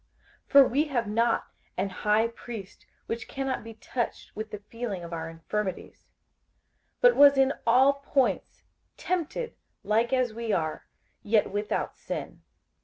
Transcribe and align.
58:004:015 0.47 0.49
For 0.53 0.67
we 0.67 0.83
have 0.85 1.07
not 1.07 1.47
an 1.77 1.89
high 1.91 2.27
priest 2.29 2.87
which 3.05 3.27
cannot 3.27 3.63
be 3.63 3.75
touched 3.75 4.35
with 4.35 4.49
the 4.49 4.57
feeling 4.57 5.03
of 5.03 5.13
our 5.13 5.29
infirmities; 5.29 6.07
but 7.01 7.15
was 7.15 7.37
in 7.37 7.53
all 7.67 7.93
points 8.03 8.63
tempted 8.97 9.53
like 9.83 10.11
as 10.11 10.33
we 10.33 10.51
are, 10.51 10.87
yet 11.21 11.51
without 11.51 11.95
sin. 11.99 12.41